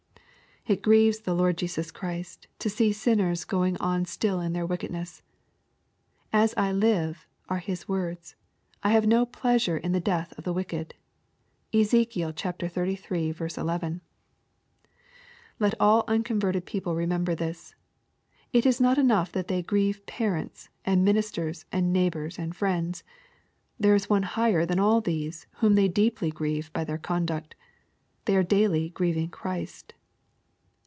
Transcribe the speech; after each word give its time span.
It 0.67 0.83
grieves 0.83 1.21
the 1.21 1.33
Lord 1.33 1.57
Jesus 1.57 1.89
Christ 1.89 2.45
to 2.59 2.69
see 2.69 2.93
sinners 2.93 3.45
going 3.45 3.77
on 3.77 4.05
still 4.05 4.39
in 4.39 4.53
their 4.53 4.65
wickedness." 4.65 5.23
As 6.31 6.53
I 6.55 6.71
live," 6.71 7.25
are 7.49 7.57
His 7.57 7.87
words," 7.87 8.35
I 8.83 8.89
have 8.91 9.07
no 9.07 9.25
pleasure 9.25 9.75
in 9.77 9.91
the 9.91 9.99
death 9.99 10.37
of 10.37 10.43
the 10.43 10.53
wicked." 10.53 10.93
(Ezek. 11.73 12.11
xxxiii. 12.11 13.57
11.) 13.57 14.01
Let 15.59 15.73
all 15.79 16.03
unconverted 16.07 16.67
people 16.67 16.93
remember 16.93 17.33
this. 17.33 17.73
It 18.53 18.67
is 18.67 18.79
not 18.79 18.99
enough 18.99 19.31
that 19.31 19.47
they 19.47 19.63
grieve 19.63 20.05
parents, 20.05 20.69
and 20.85 21.03
ministers, 21.03 21.65
and 21.71 21.91
neighbors, 21.91 22.37
and 22.37 22.55
friends. 22.55 23.03
There 23.79 23.95
is 23.95 24.11
one 24.11 24.23
higher 24.23 24.67
than 24.67 24.77
all 24.79 25.01
these, 25.01 25.47
whom 25.55 25.73
they 25.73 25.87
deeply 25.87 26.29
grieve 26.29 26.71
by 26.71 26.83
their 26.83 26.99
conduct. 26.99 27.55
Thej^ 28.27 28.35
are 28.35 28.43
daily 28.43 28.89
grieving 28.91 29.29
Christ. 29.29 29.95